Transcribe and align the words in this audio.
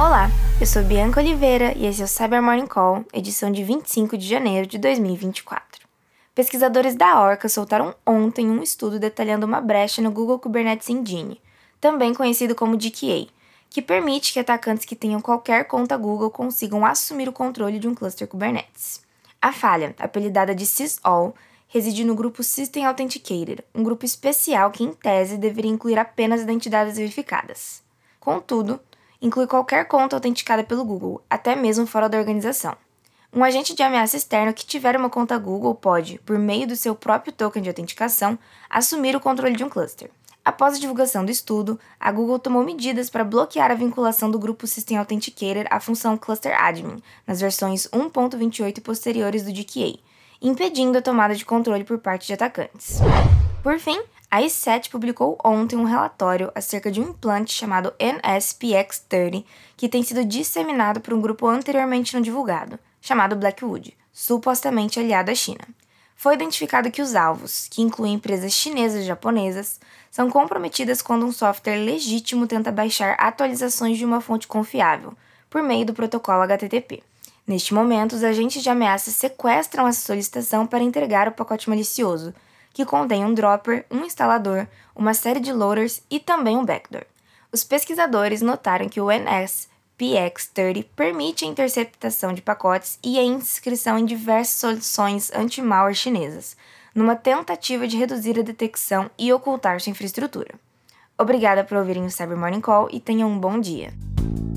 Olá, 0.00 0.30
eu 0.60 0.64
sou 0.64 0.84
Bianca 0.84 1.18
Oliveira 1.18 1.76
e 1.76 1.84
esse 1.84 2.00
é 2.00 2.04
o 2.04 2.08
Cyber 2.08 2.40
Morning 2.40 2.68
Call, 2.68 3.04
edição 3.12 3.50
de 3.50 3.64
25 3.64 4.16
de 4.16 4.28
janeiro 4.28 4.64
de 4.64 4.78
2024. 4.78 5.88
Pesquisadores 6.36 6.94
da 6.94 7.20
Orca 7.20 7.48
soltaram 7.48 7.92
ontem 8.06 8.48
um 8.48 8.62
estudo 8.62 9.00
detalhando 9.00 9.44
uma 9.44 9.60
brecha 9.60 10.00
no 10.00 10.12
Google 10.12 10.38
Kubernetes 10.38 10.88
Engine, 10.88 11.42
também 11.80 12.14
conhecido 12.14 12.54
como 12.54 12.76
DKA, 12.76 13.26
que 13.68 13.82
permite 13.82 14.32
que 14.32 14.38
atacantes 14.38 14.84
que 14.84 14.94
tenham 14.94 15.20
qualquer 15.20 15.64
conta 15.64 15.96
Google 15.96 16.30
consigam 16.30 16.86
assumir 16.86 17.28
o 17.28 17.32
controle 17.32 17.80
de 17.80 17.88
um 17.88 17.94
cluster 17.94 18.28
Kubernetes. 18.28 19.02
A 19.42 19.52
falha, 19.52 19.96
apelidada 19.98 20.54
de 20.54 20.64
SysAll, 20.64 21.34
reside 21.66 22.04
no 22.04 22.14
grupo 22.14 22.44
System 22.44 22.86
Authenticator, 22.86 23.64
um 23.74 23.82
grupo 23.82 24.06
especial 24.06 24.70
que, 24.70 24.84
em 24.84 24.92
tese, 24.92 25.36
deveria 25.36 25.72
incluir 25.72 25.98
apenas 25.98 26.40
identidades 26.40 26.96
verificadas. 26.96 27.82
Contudo, 28.20 28.78
inclui 29.20 29.46
qualquer 29.46 29.86
conta 29.86 30.16
autenticada 30.16 30.64
pelo 30.64 30.84
Google, 30.84 31.22
até 31.28 31.54
mesmo 31.54 31.86
fora 31.86 32.08
da 32.08 32.18
organização. 32.18 32.76
Um 33.32 33.44
agente 33.44 33.74
de 33.74 33.82
ameaça 33.82 34.16
externo 34.16 34.54
que 34.54 34.64
tiver 34.64 34.96
uma 34.96 35.10
conta 35.10 35.36
Google 35.36 35.74
pode, 35.74 36.18
por 36.20 36.38
meio 36.38 36.66
do 36.66 36.74
seu 36.74 36.94
próprio 36.94 37.32
token 37.32 37.62
de 37.62 37.68
autenticação, 37.68 38.38
assumir 38.70 39.14
o 39.14 39.20
controle 39.20 39.54
de 39.54 39.62
um 39.62 39.68
cluster. 39.68 40.10
Após 40.44 40.76
a 40.76 40.80
divulgação 40.80 41.26
do 41.26 41.30
estudo, 41.30 41.78
a 42.00 42.10
Google 42.10 42.38
tomou 42.38 42.64
medidas 42.64 43.10
para 43.10 43.22
bloquear 43.22 43.70
a 43.70 43.74
vinculação 43.74 44.30
do 44.30 44.38
grupo 44.38 44.66
System 44.66 44.96
Authenticator 44.96 45.66
à 45.68 45.78
função 45.78 46.16
Cluster 46.16 46.58
Admin 46.58 47.02
nas 47.26 47.38
versões 47.38 47.86
1.28 47.88 48.80
posteriores 48.80 49.42
do 49.42 49.52
DKA, 49.52 49.98
impedindo 50.40 50.96
a 50.96 51.02
tomada 51.02 51.34
de 51.34 51.44
controle 51.44 51.84
por 51.84 51.98
parte 51.98 52.28
de 52.28 52.32
atacantes. 52.32 52.98
Por 53.62 53.78
fim, 53.78 54.00
a 54.30 54.42
i7 54.42 54.90
publicou 54.90 55.38
ontem 55.42 55.76
um 55.76 55.84
relatório 55.84 56.52
acerca 56.54 56.90
de 56.90 57.00
um 57.00 57.10
implante 57.10 57.54
chamado 57.54 57.94
NSPX30 57.98 59.44
que 59.76 59.88
tem 59.88 60.02
sido 60.02 60.24
disseminado 60.24 61.00
por 61.00 61.14
um 61.14 61.20
grupo 61.20 61.46
anteriormente 61.46 62.14
não 62.14 62.20
divulgado, 62.20 62.78
chamado 63.00 63.36
Blackwood, 63.36 63.96
supostamente 64.12 65.00
aliado 65.00 65.30
à 65.30 65.34
China. 65.34 65.66
Foi 66.14 66.34
identificado 66.34 66.90
que 66.90 67.00
os 67.00 67.14
alvos, 67.14 67.68
que 67.70 67.80
incluem 67.80 68.14
empresas 68.14 68.52
chinesas 68.52 69.04
e 69.04 69.06
japonesas, 69.06 69.80
são 70.10 70.28
comprometidas 70.28 71.00
quando 71.00 71.24
um 71.24 71.32
software 71.32 71.76
legítimo 71.76 72.46
tenta 72.46 72.72
baixar 72.72 73.14
atualizações 73.18 73.96
de 73.96 74.04
uma 74.04 74.20
fonte 74.20 74.48
confiável, 74.48 75.14
por 75.48 75.62
meio 75.62 75.86
do 75.86 75.94
protocolo 75.94 76.42
HTTP. 76.42 77.02
Neste 77.46 77.72
momento, 77.72 78.12
os 78.12 78.24
agentes 78.24 78.62
de 78.62 78.68
ameaça 78.68 79.10
sequestram 79.10 79.88
essa 79.88 80.04
solicitação 80.04 80.66
para 80.66 80.82
entregar 80.82 81.28
o 81.28 81.32
pacote 81.32 81.70
malicioso, 81.70 82.34
que 82.72 82.84
contém 82.84 83.24
um 83.24 83.34
dropper, 83.34 83.84
um 83.90 84.04
instalador, 84.04 84.66
uma 84.94 85.14
série 85.14 85.40
de 85.40 85.52
loaders 85.52 86.02
e 86.10 86.20
também 86.20 86.56
um 86.56 86.64
backdoor. 86.64 87.04
Os 87.52 87.64
pesquisadores 87.64 88.42
notaram 88.42 88.88
que 88.88 89.00
o 89.00 89.10
NS 89.10 89.68
PX30 89.98 90.86
permite 90.94 91.44
a 91.44 91.48
interceptação 91.48 92.32
de 92.32 92.40
pacotes 92.40 92.98
e 93.02 93.18
a 93.18 93.22
inscrição 93.22 93.98
em 93.98 94.04
diversas 94.04 94.56
soluções 94.56 95.32
anti-malware 95.34 95.94
chinesas, 95.94 96.56
numa 96.94 97.16
tentativa 97.16 97.86
de 97.86 97.96
reduzir 97.96 98.38
a 98.38 98.42
detecção 98.42 99.10
e 99.18 99.32
ocultar 99.32 99.80
sua 99.80 99.90
infraestrutura. 99.90 100.54
Obrigada 101.18 101.64
por 101.64 101.78
ouvirem 101.78 102.04
o 102.04 102.10
Cyber 102.10 102.36
Morning 102.36 102.60
Call 102.60 102.88
e 102.92 103.00
tenham 103.00 103.28
um 103.28 103.38
bom 103.38 103.58
dia. 103.58 103.92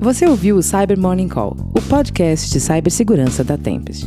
Você 0.00 0.26
ouviu 0.26 0.56
o 0.56 0.62
Cyber 0.62 0.98
Morning 0.98 1.28
Call, 1.28 1.56
o 1.74 1.82
podcast 1.88 2.50
de 2.50 2.60
cibersegurança 2.60 3.42
da 3.42 3.56
Tempest. 3.56 4.06